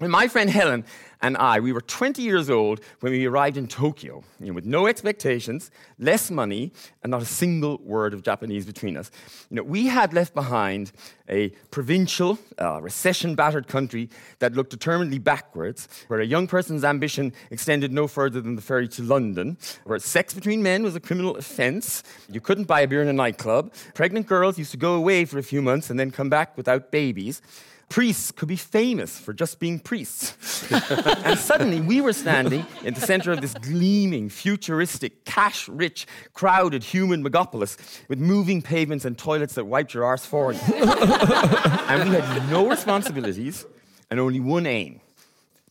[0.00, 0.84] And my friend Helen
[1.22, 4.66] and I, we were 20 years old when we arrived in Tokyo, you know, with
[4.66, 5.70] no expectations,
[6.00, 6.72] less money,
[7.04, 9.12] and not a single word of Japanese between us.
[9.50, 10.90] You know, we had left behind
[11.28, 14.10] a provincial, uh, recession-battered country
[14.40, 18.88] that looked determinedly backwards, where a young person's ambition extended no further than the ferry
[18.88, 23.00] to London, where sex between men was a criminal offence, you couldn't buy a beer
[23.00, 26.10] in a nightclub, pregnant girls used to go away for a few months and then
[26.10, 27.40] come back without babies,
[27.88, 30.70] Priests could be famous for just being priests.
[31.24, 36.82] and suddenly we were standing in the center of this gleaming, futuristic, cash rich, crowded
[36.82, 37.76] human megapolis
[38.08, 40.60] with moving pavements and toilets that wiped your arse for you.
[40.74, 43.66] and we had no responsibilities
[44.10, 45.00] and only one aim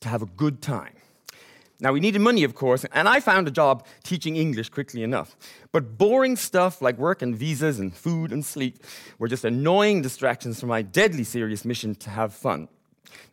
[0.02, 0.94] to have a good time.
[1.84, 5.36] Now, we needed money, of course, and I found a job teaching English quickly enough.
[5.74, 8.82] But boring stuff like work and visas and food and sleep
[9.20, 12.70] were just annoying distractions from my deadly serious mission to have fun.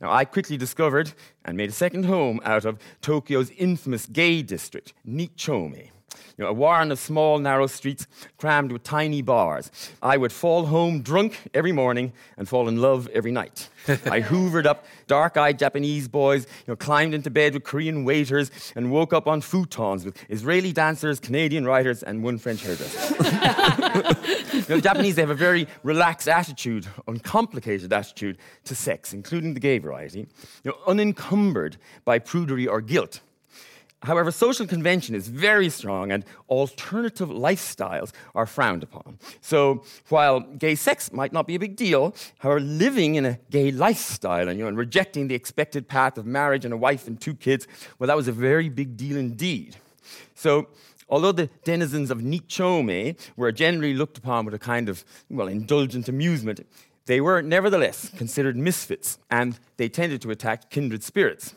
[0.01, 1.13] Now, I quickly discovered
[1.45, 5.91] and made a second home out of Tokyo's infamous gay district, Nichome.
[6.37, 8.07] You know, a warren of small, narrow streets
[8.39, 9.71] crammed with tiny bars.
[10.03, 13.69] I would fall home drunk every morning and fall in love every night.
[13.89, 18.51] I hoovered up dark eyed Japanese boys, you know, climbed into bed with Korean waiters,
[18.75, 23.15] and woke up on futons with Israeli dancers, Canadian writers, and one French hairdresser.
[24.53, 29.55] you know, the Japanese they have a very relaxed attitude, uncomplicated attitude to sex, including
[29.55, 33.21] the gay variety, you know, unencumbered by prudery or guilt.
[34.03, 39.19] However, social convention is very strong and alternative lifestyles are frowned upon.
[39.43, 43.71] So while gay sex might not be a big deal, however, living in a gay
[43.71, 47.21] lifestyle and, you know, and rejecting the expected path of marriage and a wife and
[47.21, 47.67] two kids,
[47.99, 49.77] well, that was a very big deal indeed.
[50.35, 50.69] So
[51.11, 56.09] although the denizens of Nichome were generally looked upon with a kind of, well, indulgent
[56.09, 56.67] amusement,
[57.05, 61.55] they were nevertheless considered misfits and they tended to attack kindred spirits.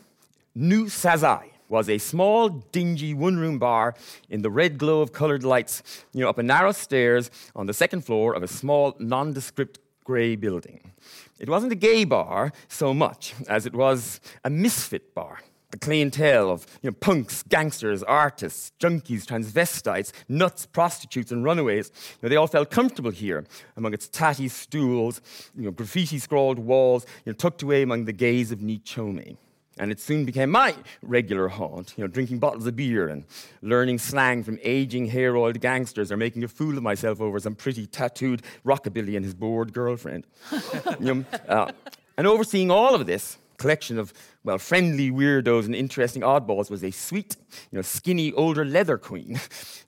[0.56, 3.96] New Sazai was a small, dingy one room bar
[4.30, 5.82] in the red glow of colored lights,
[6.14, 10.36] you know, up a narrow stairs on the second floor of a small, nondescript grey
[10.36, 10.92] building.
[11.40, 15.40] It wasn't a gay bar so much as it was a misfit bar.
[15.72, 22.20] The clientele of you know, punks, gangsters, artists, junkies, transvestites, nuts, prostitutes, and runaways, you
[22.22, 23.46] know, they all felt comfortable here
[23.76, 25.22] among its tatty stools,
[25.56, 27.08] you know, graffiti scrawled walls,
[27.40, 29.38] tucked away among the gays of Nichome.
[29.80, 33.26] And it soon became my regular haunt, you know, drinking bottles of beer and
[33.62, 37.56] learning slang from aging hair oiled gangsters or making a fool of myself over some
[37.56, 40.28] pretty tattooed rockabilly and his bored girlfriend.
[41.00, 41.72] you know, uh,
[42.18, 44.14] and overseeing all of this collection of,
[44.44, 47.36] well, friendly weirdos and interesting oddballs was a sweet,
[47.72, 49.40] you know, skinny older leather queen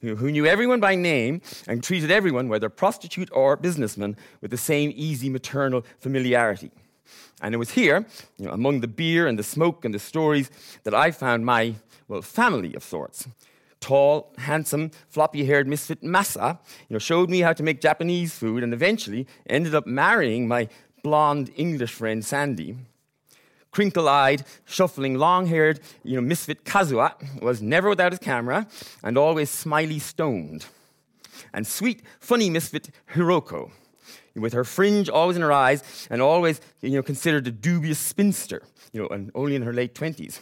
[0.01, 4.91] who knew everyone by name and treated everyone, whether prostitute or businessman, with the same
[4.95, 6.71] easy maternal familiarity.
[7.41, 8.05] And it was here,
[8.37, 10.49] you know, among the beer and the smoke and the stories,
[10.83, 11.75] that I found my,
[12.07, 13.27] well, family of sorts.
[13.79, 16.57] Tall, handsome, floppy haired misfit Masa
[16.89, 20.67] you know, showed me how to make Japanese food and eventually ended up marrying my
[21.03, 22.77] blonde English friend Sandy.
[23.69, 28.67] Crinkle eyed, shuffling, long haired you know, misfit Kazuha was never without his camera
[29.03, 30.65] and always smiley stoned.
[31.53, 33.71] And sweet, funny misfit Hiroko
[34.35, 38.61] with her fringe always in her eyes and always you know, considered a dubious spinster,
[38.91, 40.39] you know, and only in her late 20s.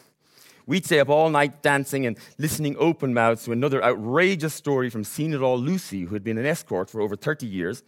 [0.66, 5.04] We'd stay up all night dancing and listening open mouthed to another outrageous story from
[5.04, 7.84] Seen It All Lucy, who had been an escort for over 30 years.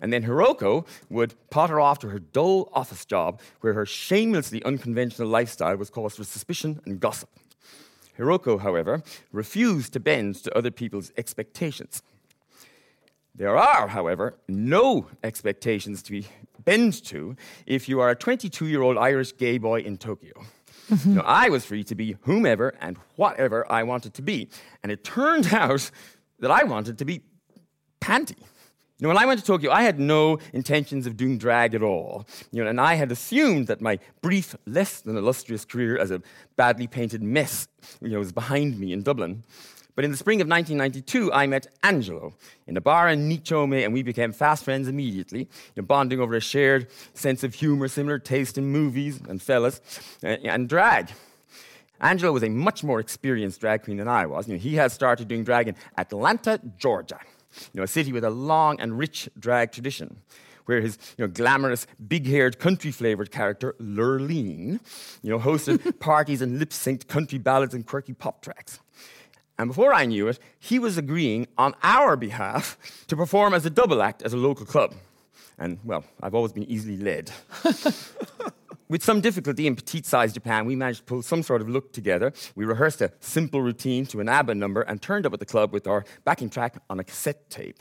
[0.00, 5.28] And then Hiroko would potter off to her dull office job, where her shamelessly unconventional
[5.28, 7.28] lifestyle was cause for suspicion and gossip.
[8.18, 12.02] Hiroko, however, refused to bend to other people's expectations.
[13.34, 16.26] There are, however, no expectations to be
[16.64, 17.36] bent to
[17.66, 20.32] if you are a 22 year old Irish gay boy in Tokyo.
[20.90, 21.08] Mm-hmm.
[21.08, 24.48] You know, I was free to be whomever and whatever I wanted to be.
[24.82, 25.90] And it turned out
[26.40, 27.22] that I wanted to be
[28.00, 28.36] Panti.
[28.38, 31.82] You know, when I went to Tokyo, I had no intentions of doing drag at
[31.82, 32.26] all.
[32.52, 36.22] You know, and I had assumed that my brief, less than illustrious career as a
[36.56, 37.66] badly painted mess
[38.00, 39.42] you know, was behind me in Dublin.
[39.94, 42.34] But in the spring of 1992, I met Angelo
[42.66, 46.34] in a bar in Nichome, and we became fast friends immediately, you know, bonding over
[46.34, 49.80] a shared sense of humor, similar taste in movies and fellas,
[50.24, 51.10] uh, and drag.
[52.00, 54.48] Angelo was a much more experienced drag queen than I was.
[54.48, 57.20] You know, he had started doing drag in Atlanta, Georgia,
[57.72, 60.16] you know, a city with a long and rich drag tradition
[60.64, 64.80] where his you know, glamorous, big-haired, country-flavored character, Lurleen,
[65.22, 68.80] you know, hosted parties and lip-synced country ballads and quirky pop tracks.
[69.58, 72.76] And before I knew it, he was agreeing on our behalf
[73.08, 74.94] to perform as a double act at a local club.
[75.58, 77.30] And, well, I've always been easily led.
[78.88, 81.92] with some difficulty in petite sized Japan, we managed to pull some sort of look
[81.92, 82.32] together.
[82.56, 85.72] We rehearsed a simple routine to an ABBA number and turned up at the club
[85.72, 87.78] with our backing track on a cassette tape.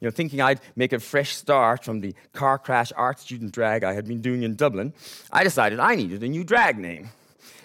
[0.00, 3.84] You know, thinking I'd make a fresh start from the car crash art student drag
[3.84, 4.94] I had been doing in Dublin,
[5.30, 7.10] I decided I needed a new drag name.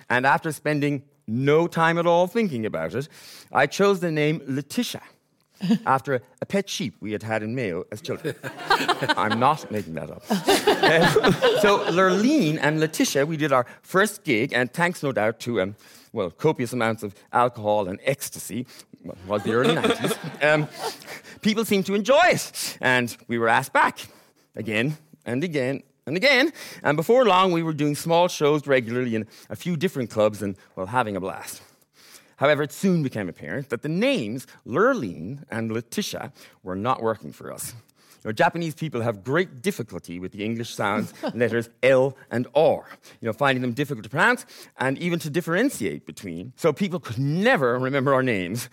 [0.09, 3.07] And after spending no time at all thinking about it,
[3.51, 5.01] I chose the name Letitia
[5.85, 8.35] after a pet sheep we had had in Mayo as children.
[9.17, 10.23] I'm not making that up.
[10.29, 15.61] Um, so Lurleen and Letitia, we did our first gig, and thanks no doubt to
[15.61, 15.75] um,
[16.13, 18.65] well copious amounts of alcohol and ecstasy,
[19.03, 20.43] well, was the early 90s.
[20.43, 20.67] Um,
[21.41, 23.99] people seemed to enjoy it, and we were asked back
[24.55, 26.53] again and again and again.
[26.83, 30.55] And before long, we were doing small shows regularly in a few different clubs and
[30.75, 31.61] well, having a blast.
[32.37, 37.51] However, it soon became apparent that the names Lurleen and Letitia were not working for
[37.51, 37.73] us.
[38.23, 42.85] You know, Japanese people have great difficulty with the English sounds, letters L and R,
[43.21, 44.45] you know, finding them difficult to pronounce
[44.77, 46.51] and even to differentiate between.
[46.55, 48.67] So people could never remember our names.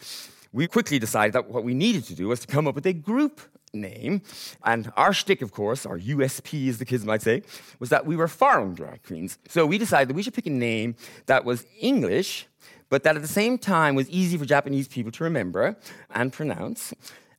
[0.53, 2.93] We quickly decided that what we needed to do was to come up with a
[2.93, 3.41] group
[3.73, 4.23] name.
[4.65, 7.43] And our shtick, of course, our USP, as the kids might say,
[7.79, 9.39] was that we were foreign drag queens.
[9.49, 10.97] So we decided that we should pick a name
[11.27, 12.47] that was English
[12.93, 15.75] but that at the same time was easy for Japanese people to remember
[16.11, 16.93] and pronounce.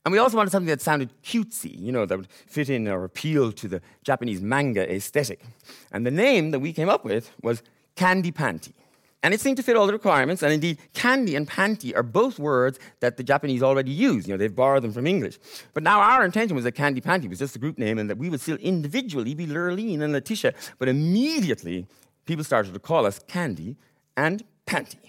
[0.03, 3.03] And we also wanted something that sounded cutesy, you know, that would fit in or
[3.03, 5.45] appeal to the Japanese manga aesthetic.
[5.91, 7.61] And the name that we came up with was
[7.95, 8.73] Candy Panti.
[9.23, 12.37] And it seemed to fit all the requirements, and indeed, candy and panty are both
[12.37, 14.27] words that the Japanese already use.
[14.27, 15.39] You know, they've borrowed them from English.
[15.73, 18.17] But now our intention was that Candy Panti was just a group name and that
[18.17, 20.53] we would still individually be Lurleen and Letitia.
[20.77, 21.87] But immediately,
[22.25, 23.77] people started to call us Candy
[24.17, 24.99] and Panti.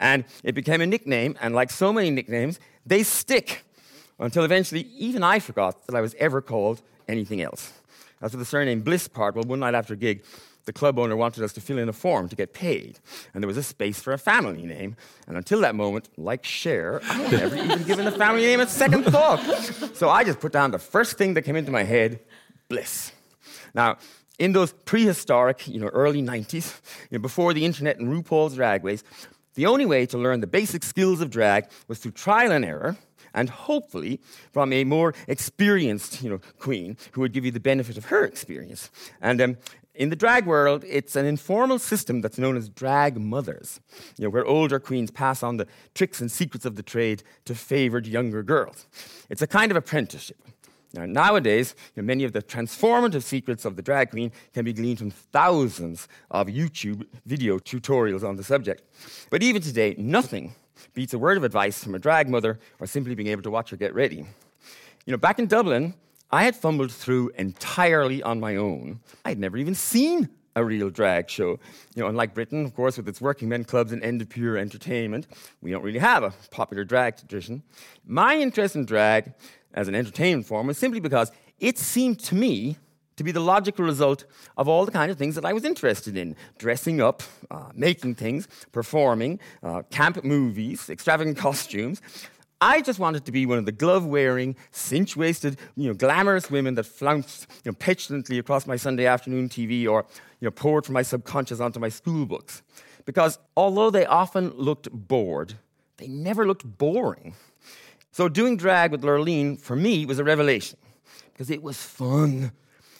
[0.00, 3.64] And it became a nickname, and like so many nicknames, they stick
[4.18, 7.72] until eventually even I forgot that I was ever called anything else.
[8.20, 10.24] As for the surname Bliss part, well, one night after a gig,
[10.68, 13.00] the club owner wanted us to fill in a form to get paid,
[13.32, 14.96] and there was a space for a family name.
[15.26, 18.66] And until that moment, like Cher, I had never even given a family name a
[18.66, 19.40] second thought.
[19.94, 22.20] So I just put down the first thing that came into my head
[22.68, 23.12] Bliss.
[23.72, 23.96] Now,
[24.38, 26.80] in those prehistoric, you know, early 90s,
[27.10, 29.02] you know, before the internet and RuPaul's Drag Race,
[29.54, 32.98] the only way to learn the basic skills of drag was through trial and error,
[33.34, 34.20] and hopefully
[34.52, 38.24] from a more experienced you know, queen who would give you the benefit of her
[38.24, 38.90] experience.
[39.20, 39.56] And um,
[39.98, 43.80] in the drag world, it's an informal system that's known as drag mothers,
[44.16, 47.54] you know, where older queens pass on the tricks and secrets of the trade to
[47.54, 48.86] favored younger girls.
[49.28, 50.38] It's a kind of apprenticeship.
[50.94, 54.72] Now, nowadays, you know, many of the transformative secrets of the drag queen can be
[54.72, 58.84] gleaned from thousands of YouTube video tutorials on the subject.
[59.30, 60.54] But even today, nothing
[60.94, 63.70] beats a word of advice from a drag mother or simply being able to watch
[63.70, 64.24] her get ready.
[65.06, 65.94] You know, back in Dublin,
[66.30, 69.00] I had fumbled through entirely on my own.
[69.24, 71.58] I'd never even seen a real drag show.
[71.94, 74.58] You know, unlike Britain, of course, with its working men clubs and end of pure
[74.58, 75.26] entertainment,
[75.62, 77.62] we don't really have a popular drag tradition.
[78.04, 79.32] My interest in drag
[79.72, 82.76] as an entertainment form was simply because it seemed to me
[83.16, 84.24] to be the logical result
[84.56, 88.14] of all the kind of things that I was interested in dressing up, uh, making
[88.14, 92.00] things, performing, uh, camp movies, extravagant costumes.
[92.60, 96.50] I just wanted to be one of the glove wearing, cinch waisted, you know, glamorous
[96.50, 100.04] women that flounced you know, petulantly across my Sunday afternoon TV or
[100.40, 102.62] you know, poured from my subconscious onto my school books.
[103.04, 105.54] Because although they often looked bored,
[105.98, 107.34] they never looked boring.
[108.10, 110.78] So doing drag with Lurleen, for me, was a revelation
[111.32, 112.50] because it was fun.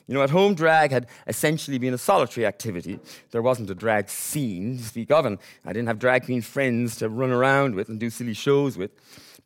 [0.06, 2.98] You know, at home, drag had essentially been a solitary activity.
[3.32, 6.96] There wasn't a drag scene to speak of, and I didn't have drag queen friends
[6.96, 8.92] to run around with and do silly shows with.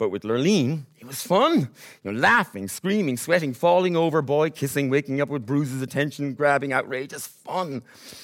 [0.02, 1.68] But with Lurleen, it was fun.
[2.04, 6.72] You know, laughing, screaming, sweating, falling over, boy kissing, waking up with bruises, attention grabbing,
[6.72, 7.82] outrageous fun.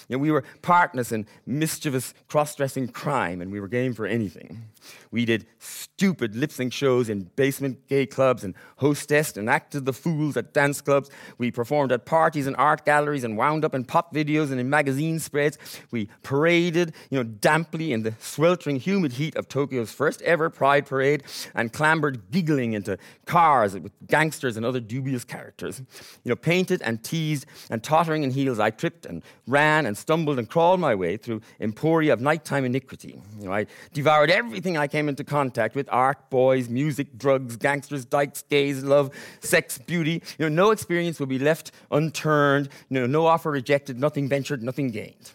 [0.08, 4.68] You know, we were partners in mischievous cross-dressing crime, and we were game for anything.
[5.10, 9.92] We did stupid lip sync shows in basement gay clubs and hostessed and acted the
[9.92, 11.10] fools at dance clubs.
[11.36, 14.70] We performed at parties and art galleries and wound up in pop videos and in
[14.70, 15.58] magazine spreads.
[15.90, 20.86] We paraded, you know, damply in the sweltering humid heat of Tokyo's first ever Pride
[20.86, 25.80] Parade and clambered giggling into cars with gangsters and other dubious characters.
[26.24, 30.38] You know, painted and teased and tottering in heels, I tripped and ran and stumbled
[30.38, 33.20] and crawled my way through emporia of nighttime iniquity.
[33.38, 38.04] You know, I devoured everything I came into contact with art, boys, music, drugs, gangsters,
[38.04, 39.10] dykes, gays, love,
[39.40, 40.22] sex, beauty.
[40.38, 44.62] You know, no experience will be left unturned, you know, no offer rejected, nothing ventured,
[44.62, 45.32] nothing gained.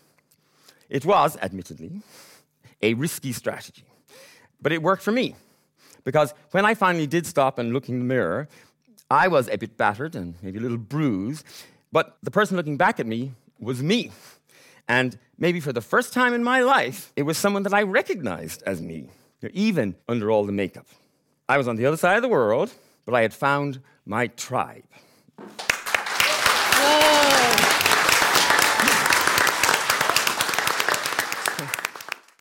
[0.90, 2.02] It was, admittedly,
[2.82, 3.84] a risky strategy,
[4.62, 5.36] but it worked for me.
[6.04, 8.48] Because when I finally did stop and look in the mirror,
[9.10, 11.46] I was a bit battered and maybe a little bruised,
[11.92, 14.12] but the person looking back at me was me.
[14.88, 18.64] And maybe for the first time in my life, it was someone that I recognized
[18.66, 19.10] as me,
[19.54, 20.88] even under all the makeup.
[21.48, 22.74] I was on the other side of the world,
[23.06, 24.84] but I had found my tribe.